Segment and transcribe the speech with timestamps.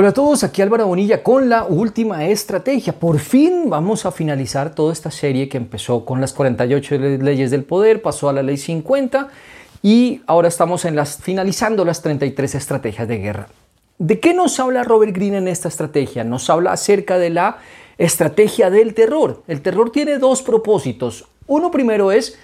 [0.00, 2.92] Hola a todos, aquí Álvaro Bonilla con la última estrategia.
[2.92, 7.64] Por fin vamos a finalizar toda esta serie que empezó con las 48 leyes del
[7.64, 9.26] poder, pasó a la ley 50
[9.82, 10.86] y ahora estamos
[11.20, 13.48] finalizando las 33 estrategias de guerra.
[13.98, 16.22] ¿De qué nos habla Robert Greene en esta estrategia?
[16.22, 17.58] Nos habla acerca de la
[17.98, 19.42] estrategia del terror.
[19.48, 21.26] El terror tiene dos propósitos.
[21.48, 22.38] Uno primero es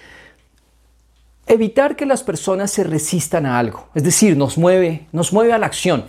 [1.47, 5.59] evitar que las personas se resistan a algo, es decir, nos mueve, nos mueve a
[5.59, 6.05] la acción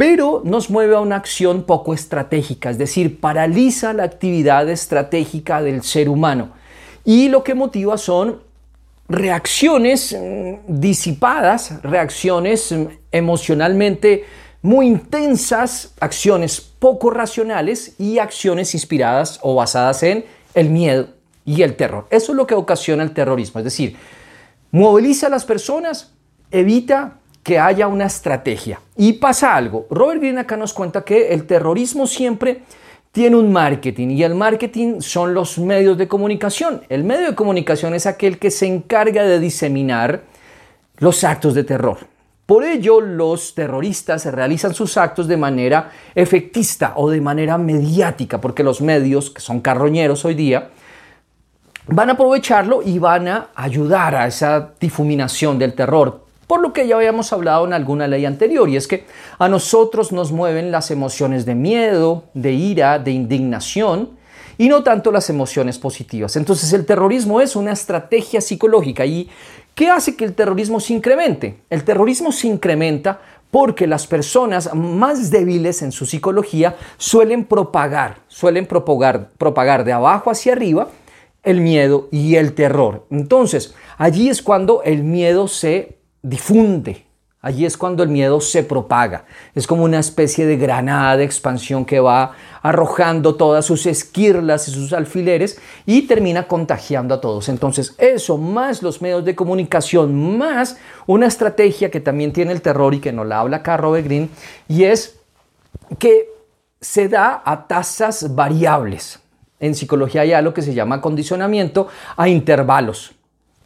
[0.00, 5.82] pero nos mueve a una acción poco estratégica, es decir, paraliza la actividad estratégica del
[5.82, 6.52] ser humano.
[7.04, 8.40] Y lo que motiva son
[9.10, 14.24] reacciones mm, disipadas, reacciones mm, emocionalmente
[14.62, 20.24] muy intensas, acciones poco racionales y acciones inspiradas o basadas en
[20.54, 21.08] el miedo
[21.44, 22.06] y el terror.
[22.08, 23.98] Eso es lo que ocasiona el terrorismo, es decir,
[24.70, 26.14] moviliza a las personas,
[26.50, 28.80] evita que haya una estrategia.
[28.96, 29.86] Y pasa algo.
[29.90, 32.62] Robert Greene acá nos cuenta que el terrorismo siempre
[33.12, 36.82] tiene un marketing y el marketing son los medios de comunicación.
[36.88, 40.22] El medio de comunicación es aquel que se encarga de diseminar
[40.98, 41.98] los actos de terror.
[42.46, 48.64] Por ello, los terroristas realizan sus actos de manera efectista o de manera mediática, porque
[48.64, 50.70] los medios, que son carroñeros hoy día,
[51.86, 56.88] van a aprovecharlo y van a ayudar a esa difuminación del terror por lo que
[56.88, 59.04] ya habíamos hablado en alguna ley anterior, y es que
[59.38, 64.18] a nosotros nos mueven las emociones de miedo, de ira, de indignación,
[64.58, 66.34] y no tanto las emociones positivas.
[66.34, 69.06] Entonces el terrorismo es una estrategia psicológica.
[69.06, 69.30] ¿Y
[69.76, 71.60] qué hace que el terrorismo se incremente?
[71.70, 73.20] El terrorismo se incrementa
[73.52, 80.32] porque las personas más débiles en su psicología suelen propagar, suelen propagar, propagar de abajo
[80.32, 80.88] hacia arriba
[81.44, 83.06] el miedo y el terror.
[83.08, 87.06] Entonces, allí es cuando el miedo se difunde.
[87.42, 89.24] Allí es cuando el miedo se propaga.
[89.54, 94.72] Es como una especie de granada de expansión que va arrojando todas sus esquirlas y
[94.72, 97.48] sus alfileres y termina contagiando a todos.
[97.48, 100.76] Entonces eso, más los medios de comunicación, más
[101.06, 104.28] una estrategia que también tiene el terror y que nos la habla acá Robert Green,
[104.68, 105.18] y es
[105.98, 106.28] que
[106.78, 109.18] se da a tasas variables.
[109.60, 111.88] En psicología hay algo que se llama condicionamiento
[112.18, 113.14] a intervalos.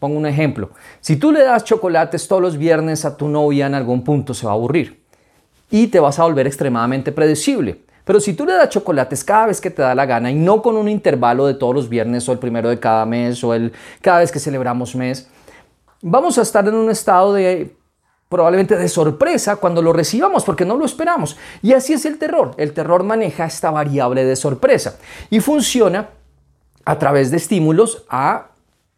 [0.04, 0.68] Pongo un ejemplo.
[1.00, 4.44] Si tú le das chocolates todos los viernes a tu novia, en algún punto se
[4.44, 5.02] va a aburrir
[5.70, 7.80] y te vas a volver extremadamente predecible.
[8.04, 10.60] Pero si tú le das chocolates cada vez que te da la gana y no
[10.60, 13.72] con un intervalo de todos los viernes o el primero de cada mes o el
[14.02, 15.26] cada vez que celebramos mes,
[16.02, 17.74] vamos a estar en un estado de
[18.28, 21.38] probablemente de sorpresa cuando lo recibamos porque no lo esperamos.
[21.62, 22.50] Y así es el terror.
[22.58, 24.98] El terror maneja esta variable de sorpresa
[25.30, 26.10] y funciona
[26.84, 28.48] a través de estímulos a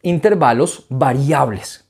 [0.08, 1.84] intervalos variables.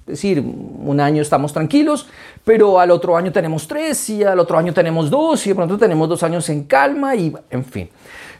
[0.00, 2.08] Es decir, un año estamos tranquilos,
[2.44, 5.78] pero al otro año tenemos tres y al otro año tenemos dos y de pronto
[5.78, 7.88] tenemos dos años en calma y en fin.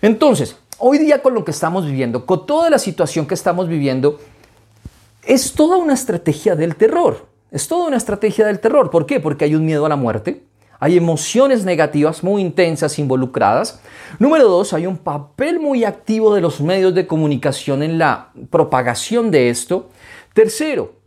[0.03, 4.19] Entonces, hoy día con lo que estamos viviendo, con toda la situación que estamos viviendo,
[5.25, 7.29] es toda una estrategia del terror.
[7.53, 8.91] Es toda una estrategia del terror.
[8.91, 9.21] ¿Por qué?
[9.21, 10.43] Porque hay un miedo a la muerte,
[10.81, 13.81] hay emociones negativas muy intensas involucradas.
[14.19, 19.31] Número dos, hay un papel muy activo de los medios de comunicación en la propagación
[19.31, 19.91] de esto.
[20.33, 21.01] Tercero,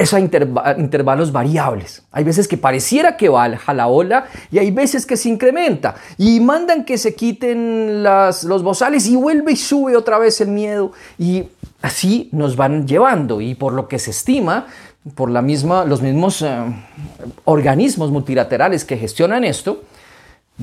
[0.00, 2.02] es a intervalos variables.
[2.10, 6.40] Hay veces que pareciera que baja la ola y hay veces que se incrementa y
[6.40, 11.50] mandan que se quiten los bozales y vuelve y sube otra vez el miedo y
[11.82, 14.66] así nos van llevando y por lo que se estima
[15.14, 16.48] por la misma, los mismos eh,
[17.44, 19.82] organismos multilaterales que gestionan esto,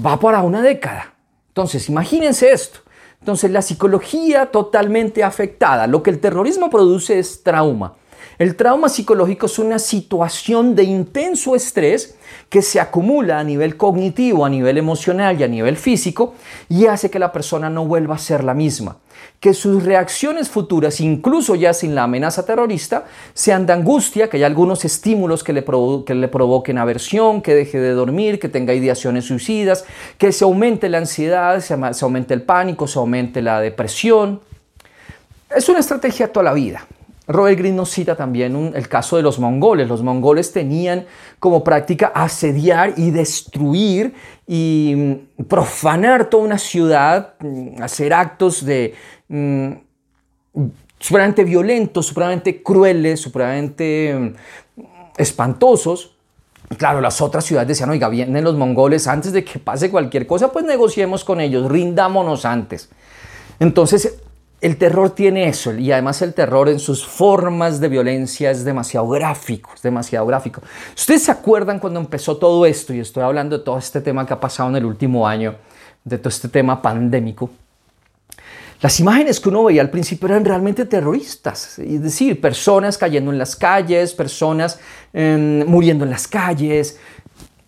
[0.06, 1.14] va para una década.
[1.50, 2.80] Entonces, imagínense esto.
[3.20, 5.88] Entonces, la psicología totalmente afectada.
[5.88, 7.96] Lo que el terrorismo produce es trauma.
[8.38, 12.16] El trauma psicológico es una situación de intenso estrés
[12.50, 16.36] que se acumula a nivel cognitivo, a nivel emocional y a nivel físico
[16.70, 18.98] y hace que la persona no vuelva a ser la misma.
[19.40, 24.46] Que sus reacciones futuras, incluso ya sin la amenaza terrorista, sean de angustia, que haya
[24.46, 25.66] algunos estímulos que le,
[26.06, 29.86] que le provoquen aversión, que deje de dormir, que tenga ideaciones suicidas,
[30.18, 34.42] que se aumente la ansiedad, se, se aumente el pánico, se aumente la depresión.
[35.56, 36.86] Es una estrategia toda la vida.
[37.28, 39.90] Robert Greene nos cita también el caso de los mongoles.
[39.90, 41.06] Los mongoles tenían
[41.40, 44.14] como práctica asediar y destruir
[44.48, 48.96] y mm, profanar toda una ciudad, mm, hacer actos de
[49.28, 49.72] mm,
[51.46, 54.34] violentos, supremamente crueles, supremamente
[55.18, 56.14] espantosos.
[56.78, 60.52] Claro, las otras ciudades decían, oiga, vienen los mongoles, antes de que pase cualquier cosa,
[60.52, 62.90] pues negociemos con ellos, rindámonos antes.
[63.60, 64.22] Entonces,
[64.60, 69.08] el terror tiene eso y además el terror en sus formas de violencia es demasiado
[69.08, 70.62] gráfico, es demasiado gráfico.
[70.96, 72.94] ¿Ustedes se acuerdan cuando empezó todo esto?
[72.94, 75.56] Y estoy hablando de todo este tema que ha pasado en el último año,
[76.04, 77.52] de todo este tema pandémico.
[78.80, 83.40] Las imágenes que uno veía al principio eran realmente terroristas, es decir, personas cayendo en
[83.40, 84.80] las calles, personas
[85.14, 87.00] em, muriendo en las calles,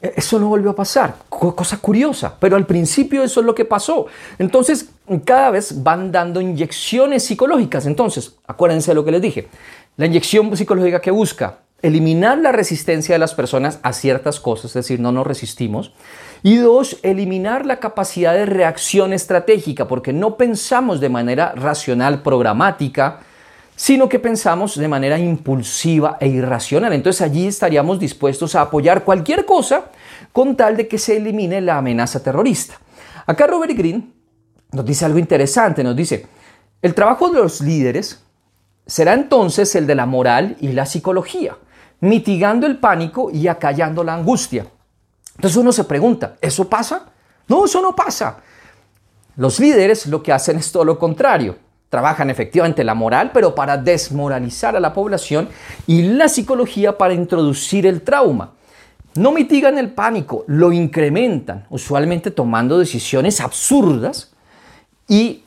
[0.02, 4.06] eso no volvió a pasar, cosa curiosa, pero al principio eso es lo que pasó.
[4.38, 4.92] Entonces,
[5.26, 7.86] cada vez van dando inyecciones psicológicas.
[7.86, 9.48] Entonces, acuérdense de lo que les dije.
[9.98, 14.74] La inyección psicológica que busca eliminar la resistencia de las personas a ciertas cosas, es
[14.74, 15.94] decir, no nos resistimos.
[16.44, 23.20] Y dos, eliminar la capacidad de reacción estratégica, porque no pensamos de manera racional, programática,
[23.80, 26.92] sino que pensamos de manera impulsiva e irracional.
[26.92, 29.86] Entonces allí estaríamos dispuestos a apoyar cualquier cosa
[30.34, 32.74] con tal de que se elimine la amenaza terrorista.
[33.26, 34.12] Acá Robert Greene
[34.74, 36.28] nos dice algo interesante, nos dice,
[36.82, 38.22] el trabajo de los líderes
[38.86, 41.56] será entonces el de la moral y la psicología,
[42.02, 44.68] mitigando el pánico y acallando la angustia.
[45.38, 47.14] Entonces uno se pregunta, ¿eso pasa?
[47.48, 48.40] No, eso no pasa.
[49.38, 53.78] Los líderes lo que hacen es todo lo contrario Trabajan efectivamente la moral, pero para
[53.78, 55.50] desmoralizar a la población
[55.88, 58.52] y la psicología para introducir el trauma.
[59.16, 64.32] No mitigan el pánico, lo incrementan, usualmente tomando decisiones absurdas
[65.08, 65.44] y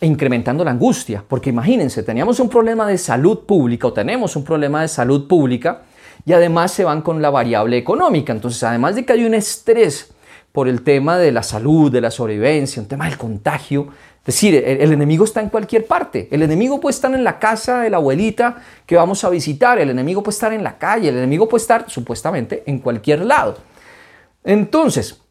[0.00, 1.22] incrementando la angustia.
[1.28, 5.82] Porque imagínense, teníamos un problema de salud pública o tenemos un problema de salud pública
[6.24, 8.32] y además se van con la variable económica.
[8.32, 10.10] Entonces, además de que hay un estrés
[10.52, 13.88] por el tema de la salud, de la sobrevivencia, un tema del contagio,
[14.22, 16.28] es decir, el, enemigo está en cualquier parte.
[16.30, 19.80] El enemigo puede estar en la casa de la abuelita que vamos a visitar.
[19.80, 21.08] El enemigo puede estar en la calle.
[21.08, 23.56] El enemigo puede estar supuestamente en cualquier lado.
[24.44, 25.21] Entonces,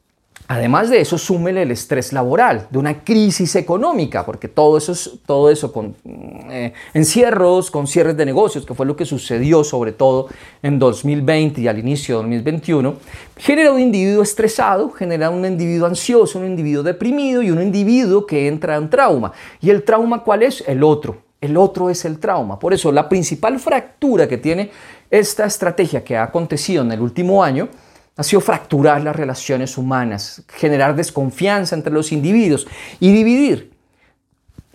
[0.52, 4.94] Además de eso, súmele el estrés laboral, de una crisis económica, porque todo eso,
[5.26, 9.94] todo eso con eh, encierros, con cierres de negocios, que fue lo que sucedió sobre
[9.94, 10.28] todo
[10.62, 12.96] en 2020 y al inicio de 2021,
[13.38, 18.50] genera un individuo estresado, genera un individuo ansioso, un individuo deprimido y un individuo que
[18.50, 19.32] entra en trauma.
[19.62, 20.66] ¿Y el trauma cuál es?
[20.68, 21.16] El otro.
[21.40, 22.60] El otro es el trauma.
[22.60, 24.70] Por eso la principal fractura que tiene
[25.10, 27.70] esta estrategia que ha acontecido en el último año,
[28.18, 32.68] ha sido fracturar las relaciones humanas, generar desconfianza entre los individuos
[33.00, 33.72] y dividir.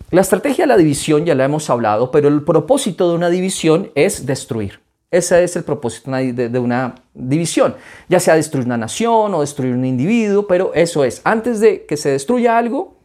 [0.09, 3.91] La estrategia de la división ya la hemos hablado, pero el propósito de una división
[3.93, 4.79] es destruir.
[5.11, 7.75] Ese es el propósito de una división,
[8.09, 11.95] ya sea destruir una nación o destruir un individuo, pero eso es, antes de que
[11.95, 12.97] se destruya algo,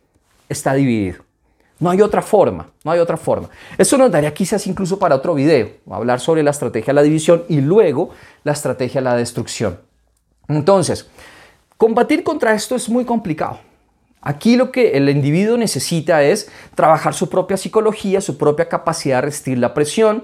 [0.49, 1.25] está dividido.
[1.78, 3.49] No hay otra forma, no hay otra forma.
[3.76, 7.44] Eso nos daría quizás incluso para otro video, hablar sobre la estrategia de la división
[7.49, 8.11] y luego
[8.44, 9.78] la estrategia de la destrucción.
[10.48, 11.06] Entonces,
[11.76, 13.60] combatir contra esto es muy complicado.
[14.20, 19.22] Aquí lo que el individuo necesita es trabajar su propia psicología, su propia capacidad de
[19.22, 20.22] resistir la presión,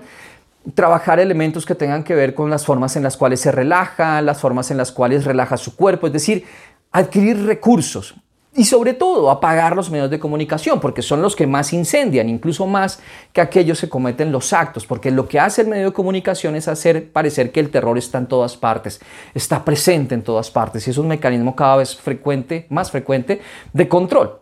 [0.74, 4.38] trabajar elementos que tengan que ver con las formas en las cuales se relaja, las
[4.40, 6.44] formas en las cuales relaja su cuerpo, es decir,
[6.92, 8.14] adquirir recursos
[8.54, 12.66] y sobre todo apagar los medios de comunicación, porque son los que más incendian, incluso
[12.66, 13.00] más
[13.32, 16.66] que aquellos que cometen los actos, porque lo que hace el medio de comunicación es
[16.66, 19.00] hacer parecer que el terror está en todas partes,
[19.34, 23.40] está presente en todas partes y es un mecanismo cada vez frecuente, más frecuente
[23.72, 24.40] de control.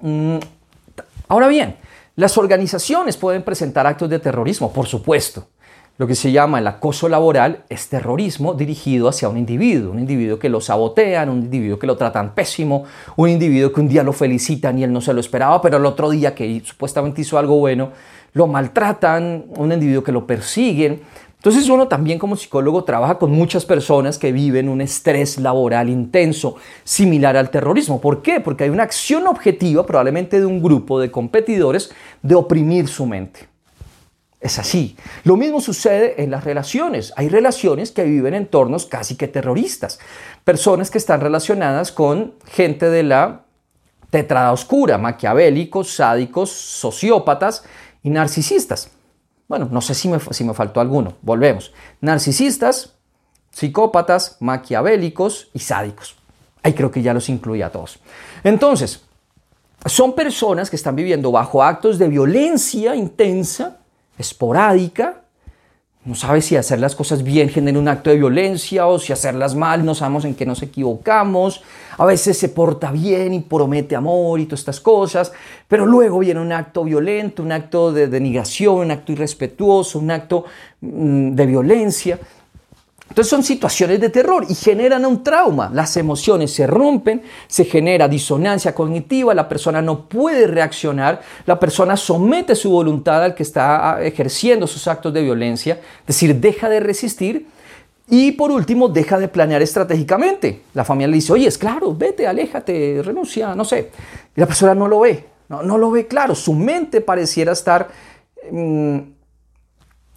[0.00, 0.38] Mm,
[1.28, 1.76] ahora bien,
[2.16, 5.48] las organizaciones pueden presentar actos de terrorismo, por supuesto.
[6.00, 10.38] Lo que se llama el acoso laboral es terrorismo dirigido hacia un individuo, un individuo
[10.38, 12.84] que lo sabotean, un individuo que lo tratan pésimo,
[13.16, 15.84] un individuo que un día lo felicitan y él no se lo esperaba, pero el
[15.84, 17.90] otro día que supuestamente hizo algo bueno,
[18.32, 21.02] lo maltratan, un individuo que lo persiguen.
[21.36, 26.56] Entonces uno también como psicólogo trabaja con muchas personas que viven un estrés laboral intenso
[26.82, 28.00] similar al terrorismo.
[28.00, 28.40] ¿Por qué?
[28.40, 31.92] Porque hay una acción objetiva, probablemente de un grupo de competidores,
[32.22, 33.49] de oprimir su mente.
[34.40, 34.96] Es así.
[35.24, 37.12] Lo mismo sucede en las relaciones.
[37.16, 39.98] Hay relaciones que viven en entornos casi que terroristas.
[40.44, 43.42] Personas que están relacionadas con gente de la
[44.08, 47.64] tetrada oscura, maquiavélicos, sádicos, sociópatas
[48.02, 48.90] y narcisistas.
[49.46, 51.16] Bueno, no sé si me, si me faltó alguno.
[51.20, 51.72] Volvemos.
[52.00, 52.94] Narcisistas,
[53.50, 56.16] psicópatas, maquiavélicos y sádicos.
[56.62, 57.98] Ahí creo que ya los incluye a todos.
[58.42, 59.02] Entonces,
[59.84, 63.79] son personas que están viviendo bajo actos de violencia intensa
[64.20, 65.20] esporádica,
[66.02, 69.54] no sabe si hacer las cosas bien genera un acto de violencia o si hacerlas
[69.54, 71.62] mal, no sabemos en qué nos equivocamos.
[71.98, 75.30] A veces se porta bien y promete amor y todas estas cosas,
[75.68, 80.46] pero luego viene un acto violento, un acto de denigración, un acto irrespetuoso, un acto
[80.80, 82.18] mm, de violencia.
[83.10, 85.68] Entonces son situaciones de terror y generan un trauma.
[85.74, 91.96] Las emociones se rompen, se genera disonancia cognitiva, la persona no puede reaccionar, la persona
[91.96, 96.68] somete su voluntad al que está ah, ejerciendo sus actos de violencia, es decir, deja
[96.68, 97.48] de resistir
[98.08, 100.62] y por último, deja de planear estratégicamente.
[100.74, 103.90] La familia le dice, oye, es claro, vete, aléjate, renuncia, no sé.
[104.36, 106.34] Y la persona no lo ve, no, lo ve claro.
[106.36, 107.88] Su mente pareciera estar...
[108.50, 108.98] Mm,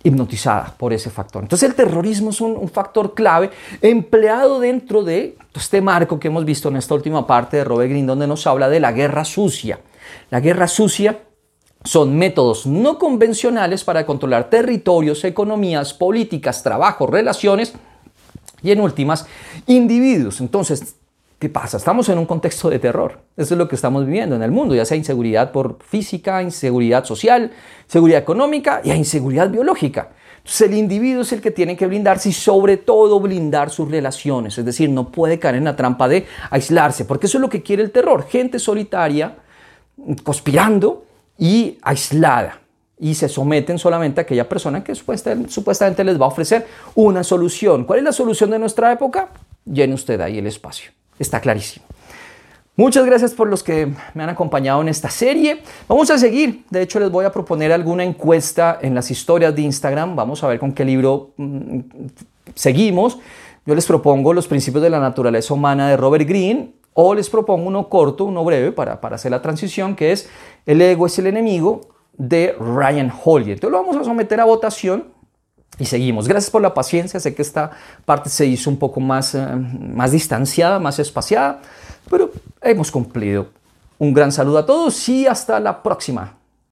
[0.04, 1.44] hipnotizada por ese factor.
[1.44, 3.50] Entonces el terrorismo es un, factor clave
[3.82, 8.08] empleado dentro de este marco que hemos visto en esta última parte de Robert Greene,
[8.08, 9.80] donde nos habla de la guerra sucia.
[10.30, 11.20] La guerra sucia
[11.84, 17.74] son métodos no convencionales para controlar territorios, economías, políticas, trabajo, relaciones
[18.62, 19.26] y en últimas
[19.68, 20.42] individuos.
[20.42, 20.96] Entonces,
[21.44, 21.76] ¿Qué pasa?
[21.76, 23.20] Estamos en un contexto de terror.
[23.36, 27.04] Eso es lo que estamos viviendo en el mundo, ya sea inseguridad por física, inseguridad
[27.04, 27.52] social,
[27.86, 30.12] seguridad económica y inseguridad biológica.
[30.38, 34.58] Entonces el individuo es el que tiene que blindarse y sobre todo blindar sus relaciones.
[34.58, 37.62] Es decir, no puede caer en la trampa de aislarse, porque eso es lo que
[37.62, 38.26] quiere el terror.
[38.26, 39.36] Gente solitaria,
[40.24, 41.04] conspirando
[41.38, 42.62] y aislada.
[42.98, 47.84] Y se someten solamente a aquella persona que supuestamente les va a ofrecer una solución.
[47.84, 49.28] ¿Cuál es la solución de nuestra época?
[49.66, 51.86] Llene usted ahí el espacio está clarísimo.
[52.76, 55.62] Muchas gracias por los que me han acompañado en esta serie.
[55.88, 56.66] Vamos a seguir.
[56.72, 60.16] De hecho, les voy a proponer alguna encuesta en las historias de Instagram.
[60.16, 61.80] Vamos a ver con qué libro mm,
[62.56, 63.20] seguimos.
[63.66, 67.68] Yo les propongo Los principios de la naturaleza humana de Robert Greene o les propongo
[67.68, 70.28] uno corto, uno breve para, para hacer la transición, que es
[70.66, 71.82] El ego es el enemigo
[72.14, 73.54] de Ryan Holiday.
[73.54, 75.13] Entonces lo vamos a someter a votación
[75.80, 76.28] y seguimos.
[76.28, 77.20] Gracias por la paciencia.
[77.20, 77.72] Sé que esta
[78.06, 81.62] parte se hizo un poco más, eh, más distanciada, más espaciada,
[82.10, 83.48] pero hemos cumplido.
[83.98, 86.34] Un gran saludo a todos y hasta la próxima.